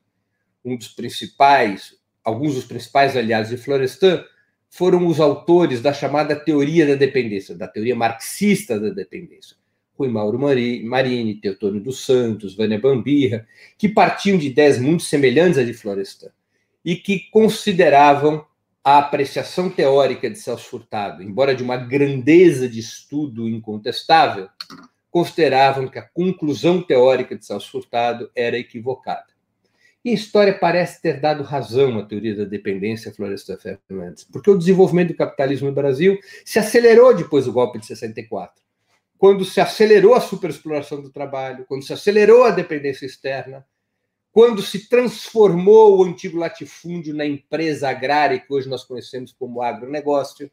Um 0.63 0.75
dos 0.75 0.89
principais 0.89 1.96
alguns 2.27 2.55
dos 2.55 2.65
principais 2.65 3.15
aliados 3.15 3.50
de 3.50 3.55
Florestan 3.55 4.22
foram 4.69 5.07
os 5.07 5.17
autores 5.17 5.81
da 5.81 5.93
chamada 5.93 6.36
teoria 6.36 6.86
da 6.86 6.96
dependência, 6.96 7.55
da 7.55 7.69
teoria 7.69 7.96
marxista 7.96 8.77
da 8.77 8.89
dependência. 8.89 9.55
Rui 9.98 10.10
Mauro 10.10 10.38
Marini, 10.38 11.36
Teotônio 11.36 11.79
dos 11.79 12.05
Santos, 12.05 12.53
Vânia 12.53 12.77
Bambirra, 12.77 13.48
que 13.77 13.88
partiam 13.88 14.38
de 14.38 14.48
ideias 14.48 14.77
muito 14.77 15.03
semelhantes 15.03 15.57
à 15.57 15.63
de 15.63 15.74
Florestan 15.74 16.27
e 16.84 16.98
que 16.98 17.29
consideravam 17.31 18.46
a 18.84 18.98
apreciação 18.98 19.69
teórica 19.69 20.29
de 20.29 20.38
Celso 20.38 20.65
Furtado, 20.69 21.24
embora 21.24 21.55
de 21.55 21.63
uma 21.63 21.77
grandeza 21.77 22.67
de 22.67 22.81
estudo 22.81 23.48
incontestável, 23.48 24.50
consideravam 25.10 25.88
que 25.88 25.98
a 25.98 26.03
conclusão 26.03 26.81
teórica 26.81 27.38
de 27.38 27.46
Celso 27.46 27.72
Furtado 27.72 28.29
era 28.36 28.57
equivocada. 28.57 29.37
E 30.07 30.11
a 30.11 30.13
história 30.13 30.57
parece 30.57 31.01
ter 31.01 31.19
dado 31.19 31.43
razão 31.43 31.99
à 31.99 32.05
teoria 32.05 32.33
da 32.33 32.45
dependência 32.45 33.13
Florestan 33.13 33.57
Fernandes, 33.57 34.23
porque 34.23 34.49
o 34.49 34.57
desenvolvimento 34.57 35.09
do 35.09 35.17
capitalismo 35.17 35.67
no 35.67 35.75
Brasil 35.75 36.17
se 36.45 36.57
acelerou 36.57 37.13
depois 37.13 37.43
do 37.43 37.51
golpe 37.51 37.77
de 37.77 37.87
64. 37.87 38.63
Quando 39.17 39.43
se 39.43 39.59
acelerou 39.59 40.15
a 40.15 40.21
superexploração 40.21 41.01
do 41.01 41.09
trabalho, 41.09 41.65
quando 41.67 41.83
se 41.83 41.91
acelerou 41.91 42.45
a 42.45 42.51
dependência 42.51 43.05
externa, 43.05 43.67
quando 44.31 44.61
se 44.61 44.87
transformou 44.87 45.97
o 45.97 46.03
antigo 46.05 46.37
latifúndio 46.37 47.13
na 47.13 47.25
empresa 47.25 47.89
agrária 47.89 48.39
que 48.39 48.53
hoje 48.53 48.69
nós 48.69 48.85
conhecemos 48.85 49.33
como 49.33 49.61
agronegócio, 49.61 50.49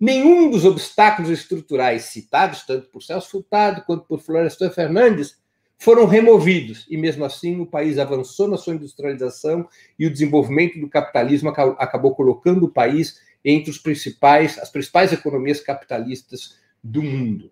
nenhum 0.00 0.48
dos 0.48 0.64
obstáculos 0.64 1.30
estruturais 1.30 2.04
citados, 2.04 2.64
tanto 2.64 2.88
por 2.88 3.02
Celso 3.02 3.28
Furtado 3.28 3.82
quanto 3.84 4.06
por 4.06 4.20
Florestan 4.20 4.70
Fernandes, 4.70 5.38
foram 5.80 6.04
removidos 6.04 6.86
e 6.90 6.96
mesmo 6.98 7.24
assim 7.24 7.58
o 7.58 7.66
país 7.66 7.98
avançou 7.98 8.46
na 8.46 8.58
sua 8.58 8.74
industrialização 8.74 9.66
e 9.98 10.06
o 10.06 10.10
desenvolvimento 10.10 10.78
do 10.78 10.86
capitalismo 10.86 11.48
acabou 11.48 12.14
colocando 12.14 12.66
o 12.66 12.70
país 12.70 13.18
entre 13.42 13.70
os 13.70 13.78
principais 13.78 14.58
as 14.58 14.70
principais 14.70 15.10
economias 15.10 15.58
capitalistas 15.58 16.58
do 16.84 17.02
mundo. 17.02 17.50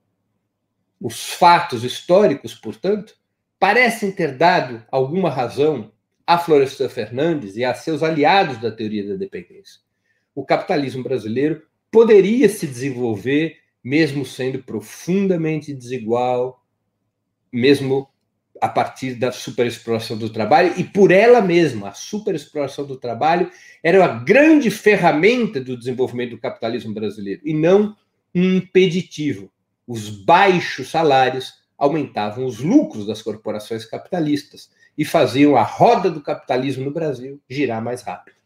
Os 1.01 1.33
fatos 1.33 1.85
históricos, 1.85 2.55
portanto, 2.55 3.17
parecem 3.59 4.13
ter 4.13 4.37
dado 4.37 4.85
alguma 4.91 5.31
razão 5.31 5.91
a 6.27 6.37
Florestan 6.37 6.91
Fernandes 6.91 7.57
e 7.57 7.65
a 7.65 7.73
seus 7.73 8.03
aliados 8.03 8.59
da 8.59 8.71
teoria 8.71 9.09
da 9.09 9.15
dependência. 9.15 9.81
O 10.35 10.45
capitalismo 10.45 11.03
brasileiro 11.03 11.63
poderia 11.91 12.47
se 12.51 12.67
desenvolver 12.67 13.57
mesmo 13.83 14.27
sendo 14.27 14.63
profundamente 14.63 15.73
desigual, 15.73 16.63
mesmo 17.51 18.07
a 18.61 18.69
partir 18.69 19.15
da 19.15 19.31
superexploração 19.33 20.17
do 20.17 20.31
trabalho 20.31 20.75
e 20.77 20.85
por 20.85 21.11
ela 21.11 21.41
mesma. 21.41 21.89
A 21.89 21.95
superexploração 21.95 22.85
do 22.85 22.97
trabalho 22.97 23.51
era 23.83 24.05
a 24.05 24.09
grande 24.09 24.71
ferramenta 24.71 25.61
do 25.61 25.77
desenvolvimento 25.77 26.31
do 26.31 26.39
capitalismo 26.39 26.93
brasileiro 26.93 27.41
e 27.45 27.55
não 27.55 27.97
um 28.35 28.57
impeditivo. 28.57 29.51
os 29.87 30.11
baixos 30.11 30.91
salários 30.91 31.55
aumentavam 31.79 32.45
os 32.45 32.59
lucros 32.59 33.07
das 33.07 33.23
corporações 33.23 33.85
capitalistas 33.85 34.71
e 34.99 35.05
faziam 35.05 35.57
a 35.57 35.63
roda 35.63 36.11
do 36.11 36.21
capitalismo 36.21 36.85
no 36.85 36.91
Brasil 36.91 37.41
girar 37.49 37.83
mais 37.83 38.03
rápido. 38.03 38.37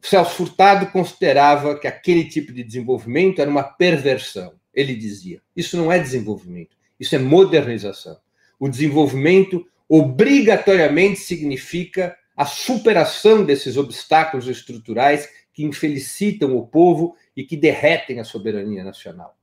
Celso 0.00 0.34
Furtado 0.34 0.86
considerava 0.86 1.78
que 1.78 1.86
aquele 1.86 2.24
tipo 2.24 2.52
de 2.52 2.62
desenvolvimento 2.62 3.40
era 3.40 3.50
uma 3.50 3.62
perversão. 3.62 4.54
Ele 4.72 4.94
dizia: 4.94 5.42
isso 5.54 5.76
não 5.76 5.90
é 5.90 5.98
desenvolvimento, 5.98 6.76
isso 6.98 7.14
é 7.14 7.18
modernização. 7.18 8.16
O 8.60 8.68
desenvolvimento 8.68 9.66
obrigatoriamente 9.88 11.18
significa 11.18 12.16
a 12.36 12.44
superação 12.44 13.44
desses 13.44 13.76
obstáculos 13.76 14.46
estruturais 14.46 15.28
que 15.52 15.64
infelicitam 15.64 16.56
o 16.56 16.66
povo 16.66 17.16
e 17.36 17.42
que 17.42 17.56
derretem 17.56 18.20
a 18.20 18.24
soberania 18.24 18.84
nacional. 18.84 19.36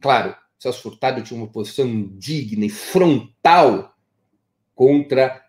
Claro, 0.00 0.34
Celso 0.58 0.82
Furtado 0.82 1.22
tinha 1.22 1.38
uma 1.38 1.48
posição 1.48 1.86
indigna 1.86 2.64
e 2.66 2.70
frontal 2.70 3.94
contra 4.74 5.44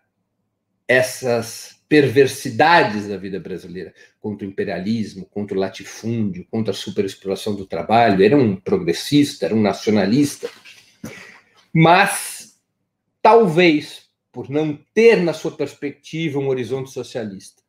essas 0.86 1.78
perversidades 1.88 3.08
da 3.08 3.16
vida 3.16 3.40
brasileira, 3.40 3.94
contra 4.20 4.46
o 4.46 4.50
imperialismo, 4.50 5.26
contra 5.26 5.56
o 5.56 5.60
latifúndio, 5.60 6.46
contra 6.50 6.72
a 6.72 6.76
superexploração 6.76 7.54
do 7.54 7.66
trabalho. 7.66 8.22
Era 8.22 8.36
um 8.36 8.56
progressista, 8.56 9.46
era 9.46 9.54
um 9.54 9.62
nacionalista. 9.62 10.50
Mas, 11.72 12.37
talvez, 13.28 14.08
por 14.32 14.48
não 14.48 14.74
ter 14.94 15.22
na 15.22 15.34
sua 15.34 15.50
perspectiva 15.50 16.38
um 16.38 16.48
horizonte 16.48 16.90
socialista 16.90 17.62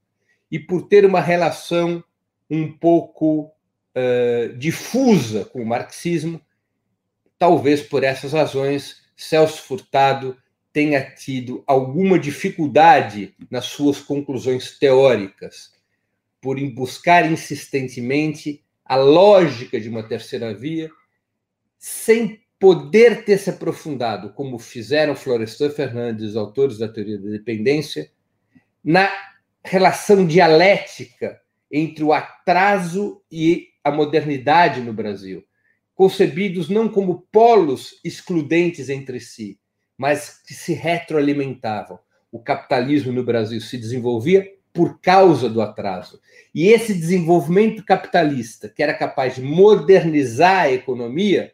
e 0.49 0.57
por 0.57 0.87
ter 0.87 1.03
uma 1.03 1.19
relação 1.19 2.01
um 2.49 2.71
pouco 2.71 3.51
uh, 3.93 4.57
difusa 4.57 5.43
com 5.43 5.61
o 5.61 5.65
marxismo, 5.65 6.39
talvez 7.37 7.81
por 7.81 8.05
essas 8.05 8.31
razões 8.31 9.01
Celso 9.17 9.61
Furtado 9.63 10.37
tenha 10.71 11.03
tido 11.13 11.61
alguma 11.67 12.17
dificuldade 12.17 13.35
nas 13.51 13.65
suas 13.65 13.99
conclusões 13.99 14.79
teóricas, 14.79 15.73
por 16.39 16.57
buscar 16.73 17.29
insistentemente 17.29 18.63
a 18.85 18.95
lógica 18.95 19.77
de 19.77 19.89
uma 19.89 20.03
terceira 20.03 20.53
via, 20.53 20.89
sem 21.77 22.41
poder 22.59 23.23
ter 23.23 23.37
se 23.37 23.49
aprofundado, 23.49 24.33
como 24.33 24.59
fizeram 24.59 25.15
Florestan 25.15 25.69
Fernandes, 25.69 26.35
autores 26.35 26.77
da 26.77 26.89
teoria 26.89 27.17
da 27.17 27.29
dependência, 27.29 28.11
na 28.83 29.09
relação 29.63 30.27
dialética 30.27 31.39
entre 31.71 32.03
o 32.03 32.11
atraso 32.11 33.21
e 33.31 33.69
a 33.83 33.89
modernidade 33.89 34.81
no 34.81 34.91
Brasil, 34.91 35.43
concebidos 35.95 36.69
não 36.69 36.89
como 36.89 37.25
polos 37.31 37.99
excludentes 38.03 38.89
entre 38.89 39.19
si, 39.19 39.59
mas 39.97 40.41
que 40.45 40.53
se 40.53 40.73
retroalimentavam. 40.73 41.99
O 42.31 42.39
capitalismo 42.39 43.11
no 43.11 43.23
Brasil 43.23 43.59
se 43.59 43.77
desenvolvia 43.77 44.47
por 44.71 44.99
causa 45.01 45.49
do 45.49 45.61
atraso. 45.61 46.21
E 46.53 46.67
esse 46.67 46.93
desenvolvimento 46.93 47.83
capitalista, 47.83 48.69
que 48.69 48.83
era 48.83 48.93
capaz 48.93 49.35
de 49.35 49.41
modernizar 49.41 50.65
a 50.65 50.71
economia, 50.71 51.53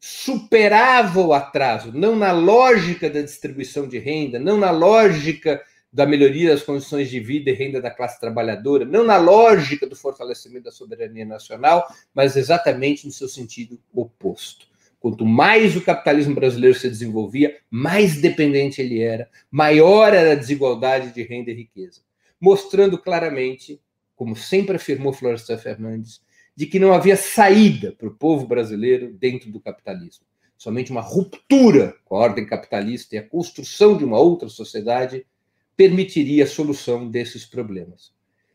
superava 0.00 1.20
o 1.20 1.34
atraso, 1.34 1.92
não 1.92 2.16
na 2.16 2.32
lógica 2.32 3.10
da 3.10 3.20
distribuição 3.20 3.86
de 3.86 3.98
renda, 3.98 4.38
não 4.38 4.56
na 4.56 4.70
lógica 4.70 5.62
da 5.92 6.06
melhoria 6.06 6.50
das 6.50 6.62
condições 6.62 7.10
de 7.10 7.20
vida 7.20 7.50
e 7.50 7.52
renda 7.52 7.82
da 7.82 7.90
classe 7.90 8.18
trabalhadora, 8.18 8.86
não 8.86 9.04
na 9.04 9.18
lógica 9.18 9.86
do 9.86 9.94
fortalecimento 9.94 10.64
da 10.64 10.72
soberania 10.72 11.26
nacional, 11.26 11.86
mas 12.14 12.36
exatamente 12.36 13.04
no 13.04 13.12
seu 13.12 13.28
sentido 13.28 13.78
oposto. 13.92 14.70
Quanto 14.98 15.26
mais 15.26 15.76
o 15.76 15.82
capitalismo 15.82 16.34
brasileiro 16.34 16.78
se 16.78 16.88
desenvolvia, 16.88 17.58
mais 17.70 18.20
dependente 18.20 18.80
ele 18.80 19.00
era, 19.00 19.28
maior 19.50 20.14
era 20.14 20.32
a 20.32 20.36
desigualdade 20.36 21.12
de 21.12 21.22
renda 21.22 21.50
e 21.50 21.54
riqueza, 21.54 22.00
mostrando 22.40 22.96
claramente, 22.96 23.80
como 24.14 24.36
sempre 24.36 24.76
afirmou 24.76 25.12
Florestan 25.12 25.58
Fernandes, 25.58 26.22
de 26.60 26.66
que 26.66 26.78
não 26.78 26.92
havia 26.92 27.16
saída 27.16 27.90
para 27.90 28.06
o 28.06 28.14
povo 28.14 28.46
brasileiro 28.46 29.14
dentro 29.14 29.50
do 29.50 29.58
capitalismo. 29.58 30.26
Somente 30.58 30.90
uma 30.90 31.00
ruptura 31.00 31.96
com 32.04 32.16
a 32.16 32.18
ordem 32.18 32.44
capitalista 32.44 33.14
e 33.14 33.18
a 33.18 33.26
construção 33.26 33.96
de 33.96 34.04
uma 34.04 34.18
outra 34.18 34.46
sociedade 34.46 35.26
permitiria 35.74 36.44
a 36.44 36.46
solução 36.46 37.10
desses 37.10 37.46
problemas. 37.46 38.12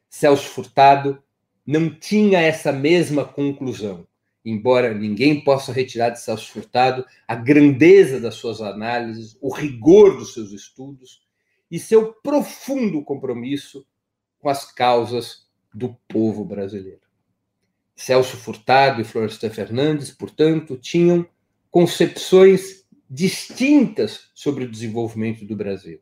Celso 0.08 0.48
Furtado 0.50 1.18
não 1.66 1.90
tinha 1.90 2.40
essa 2.40 2.72
mesma 2.72 3.26
conclusão, 3.26 4.06
embora 4.46 4.94
ninguém 4.94 5.44
possa 5.44 5.74
retirar 5.74 6.12
de 6.12 6.22
Celso 6.22 6.52
Furtado 6.52 7.04
a 7.28 7.34
grandeza 7.34 8.20
das 8.20 8.36
suas 8.36 8.62
análises, 8.62 9.36
o 9.42 9.52
rigor 9.52 10.16
dos 10.16 10.36
seus 10.36 10.52
estudos 10.52 11.24
e 11.72 11.80
seu 11.80 12.14
profundo 12.14 13.04
compromisso 13.04 13.84
com 14.38 14.48
as 14.48 14.72
causas 14.72 15.48
do 15.74 15.98
povo 16.08 16.46
brasileiro. 16.46 17.05
Celso 17.96 18.36
Furtado 18.36 19.00
e 19.00 19.06
Florestan 19.06 19.50
Fernandes, 19.50 20.12
portanto, 20.12 20.78
tinham 20.78 21.26
concepções 21.72 22.86
distintas 23.10 24.30
sobre 24.34 24.66
o 24.66 24.72
desenvolvimento 24.72 25.46
do 25.46 25.56
Brasil. 25.56 26.02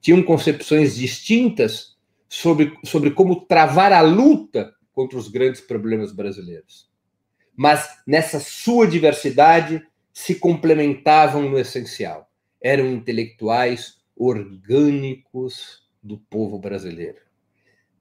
Tinham 0.00 0.22
concepções 0.22 0.94
distintas 0.94 1.96
sobre, 2.28 2.78
sobre 2.84 3.10
como 3.10 3.46
travar 3.46 3.92
a 3.92 4.00
luta 4.00 4.72
contra 4.92 5.18
os 5.18 5.28
grandes 5.28 5.60
problemas 5.60 6.12
brasileiros. 6.12 6.88
Mas 7.56 7.88
nessa 8.06 8.38
sua 8.38 8.86
diversidade 8.86 9.84
se 10.12 10.36
complementavam 10.36 11.48
no 11.48 11.58
essencial. 11.58 12.30
Eram 12.62 12.86
intelectuais 12.86 13.98
orgânicos 14.16 15.82
do 16.02 16.18
povo 16.18 16.58
brasileiro 16.58 17.23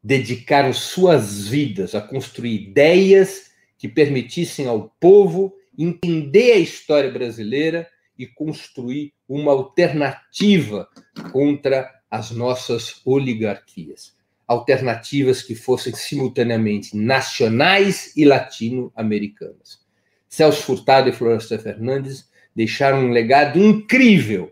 dedicaram 0.04 0.74
suas 0.74 1.48
vidas 1.48 1.96
a 1.96 2.02
construir 2.02 2.70
ideias 2.70 3.52
que 3.78 3.88
permitissem 3.88 4.68
ao 4.68 4.94
povo 5.00 5.56
entender 5.78 6.54
a 6.54 6.60
história 6.60 7.10
brasileira 7.10 7.88
e 8.18 8.28
construir 8.28 9.14
uma 9.28 9.52
alternativa 9.52 10.88
contra 11.32 11.90
as 12.12 12.32
nossas 12.32 13.02
oligarquias. 13.06 14.14
Alternativas 14.48 15.42
que 15.42 15.56
fossem 15.56 15.96
simultaneamente 15.96 16.96
nacionais 16.96 18.16
e 18.16 18.26
latino-americanas. 18.26 19.82
Celso 20.28 20.64
Furtado 20.64 21.10
e 21.10 21.14
Florestan 21.14 21.58
Fernandes 21.58 22.30
deixaram 22.56 23.06
um 23.06 23.12
legado 23.12 23.58
incrível 23.58 24.52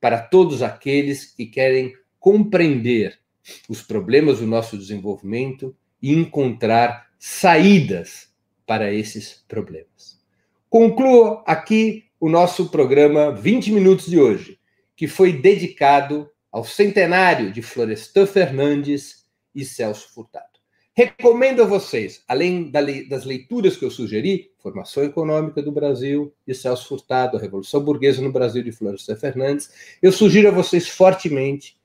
para 0.00 0.20
todos 0.20 0.62
aqueles 0.62 1.24
que 1.24 1.46
querem 1.46 1.94
compreender 2.18 3.19
os 3.68 3.82
problemas 3.82 4.38
do 4.38 4.46
nosso 4.46 4.76
desenvolvimento 4.76 5.74
e 6.02 6.12
encontrar 6.12 7.10
saídas 7.18 8.28
para 8.66 8.92
esses 8.92 9.44
problemas. 9.48 10.20
Concluo 10.68 11.42
aqui 11.46 12.04
o 12.18 12.28
nosso 12.28 12.68
programa 12.68 13.32
20 13.32 13.72
minutos 13.72 14.06
de 14.06 14.18
hoje, 14.18 14.58
que 14.94 15.08
foi 15.08 15.32
dedicado 15.32 16.30
ao 16.52 16.64
centenário 16.64 17.52
de 17.52 17.62
Florestan 17.62 18.26
Fernandes 18.26 19.24
e 19.54 19.64
Celso 19.64 20.12
Furtado. 20.12 20.46
Recomendo 20.94 21.62
a 21.62 21.66
vocês, 21.66 22.22
além 22.28 22.70
das 22.70 23.24
leituras 23.24 23.76
que 23.76 23.84
eu 23.84 23.90
sugeri, 23.90 24.50
Formação 24.58 25.02
Econômica 25.02 25.62
do 25.62 25.72
Brasil 25.72 26.34
de 26.46 26.54
Celso 26.54 26.88
Furtado, 26.88 27.36
A 27.36 27.40
Revolução 27.40 27.82
Burguesa 27.82 28.20
no 28.20 28.32
Brasil 28.32 28.62
de 28.62 28.72
Florestan 28.72 29.16
Fernandes, 29.16 29.70
eu 30.02 30.12
sugiro 30.12 30.48
a 30.48 30.52
vocês 30.52 30.88
fortemente 30.88 31.76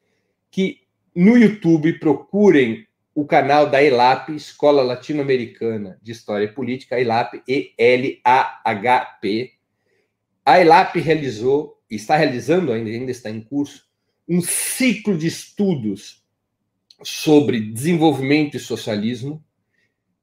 que 0.51 0.81
no 1.15 1.37
YouTube, 1.37 1.97
procurem 1.99 2.85
o 3.13 3.25
canal 3.25 3.69
da 3.69 3.81
ELAP, 3.81 4.29
Escola 4.31 4.83
Latino-Americana 4.83 5.97
de 6.01 6.11
História 6.11 6.43
e 6.45 6.51
Política, 6.51 6.99
ELAP, 6.99 7.41
E-L-A-H-P. 7.47 7.93
A 10.45 10.59
ELAP 10.59 10.97
realizou, 10.97 11.81
está 11.89 12.17
realizando 12.17 12.73
ainda, 12.73 12.89
ainda 12.89 13.11
está 13.11 13.29
em 13.29 13.39
curso, 13.39 13.85
um 14.27 14.41
ciclo 14.41 15.17
de 15.17 15.27
estudos 15.27 16.21
sobre 17.01 17.61
desenvolvimento 17.61 18.57
e 18.57 18.59
socialismo, 18.59 19.41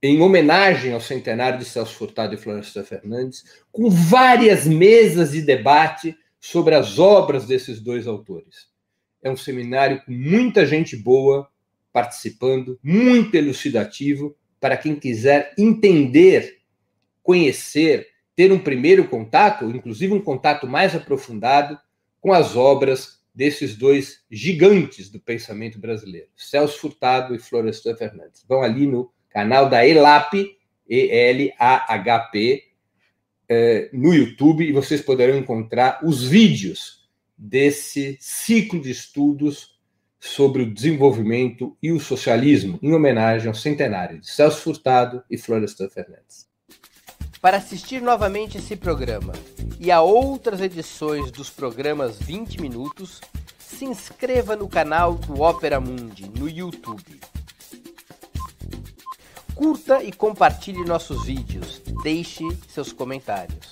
em 0.02 0.20
homenagem 0.20 0.92
ao 0.92 1.00
centenário 1.00 1.58
de 1.58 1.64
Celso 1.64 1.94
Furtado 1.94 2.34
e 2.34 2.36
Florestan 2.36 2.84
Fernandes, 2.84 3.44
com 3.70 3.88
várias 3.88 4.66
mesas 4.66 5.32
de 5.32 5.40
debate 5.40 6.14
sobre 6.40 6.74
as 6.74 6.98
obras 6.98 7.46
desses 7.46 7.80
dois 7.80 8.06
autores. 8.06 8.71
É 9.22 9.30
um 9.30 9.36
seminário 9.36 10.02
com 10.04 10.12
muita 10.12 10.66
gente 10.66 10.96
boa 10.96 11.48
participando, 11.92 12.78
muito 12.82 13.34
elucidativo 13.34 14.36
para 14.58 14.76
quem 14.76 14.94
quiser 14.94 15.52
entender, 15.58 16.58
conhecer, 17.22 18.08
ter 18.34 18.50
um 18.50 18.58
primeiro 18.58 19.06
contato, 19.08 19.64
inclusive 19.70 20.12
um 20.12 20.20
contato 20.20 20.66
mais 20.66 20.94
aprofundado 20.94 21.78
com 22.20 22.32
as 22.32 22.56
obras 22.56 23.22
desses 23.34 23.76
dois 23.76 24.24
gigantes 24.30 25.10
do 25.10 25.18
pensamento 25.18 25.78
brasileiro, 25.78 26.28
Celso 26.36 26.78
Furtado 26.78 27.34
e 27.34 27.38
Florestan 27.38 27.96
Fernandes. 27.96 28.44
Vão 28.48 28.62
ali 28.62 28.86
no 28.86 29.12
canal 29.30 29.68
da 29.68 29.86
ELAP, 29.86 30.56
E-L-A-H-P, 30.88 32.64
é, 33.48 33.90
no 33.92 34.14
YouTube 34.14 34.64
e 34.64 34.72
vocês 34.72 35.02
poderão 35.02 35.36
encontrar 35.36 36.00
os 36.04 36.26
vídeos 36.26 37.01
desse 37.44 38.16
ciclo 38.20 38.80
de 38.80 38.92
estudos 38.92 39.76
sobre 40.20 40.62
o 40.62 40.72
desenvolvimento 40.72 41.76
e 41.82 41.90
o 41.90 41.98
socialismo, 41.98 42.78
em 42.80 42.94
homenagem 42.94 43.48
ao 43.48 43.54
centenário 43.54 44.20
de 44.20 44.30
Celso 44.30 44.62
Furtado 44.62 45.24
e 45.28 45.36
Florestan 45.36 45.88
Fernandes. 45.88 46.46
Para 47.40 47.56
assistir 47.56 48.00
novamente 48.00 48.58
esse 48.58 48.76
programa 48.76 49.32
e 49.80 49.90
a 49.90 50.00
outras 50.00 50.60
edições 50.60 51.32
dos 51.32 51.50
programas 51.50 52.16
20 52.16 52.60
Minutos, 52.60 53.20
se 53.58 53.84
inscreva 53.84 54.54
no 54.54 54.68
canal 54.68 55.14
do 55.14 55.42
Opera 55.42 55.80
Mundi 55.80 56.30
no 56.38 56.48
YouTube. 56.48 57.20
Curta 59.56 60.00
e 60.04 60.12
compartilhe 60.12 60.84
nossos 60.84 61.26
vídeos, 61.26 61.82
deixe 62.04 62.44
seus 62.68 62.92
comentários. 62.92 63.71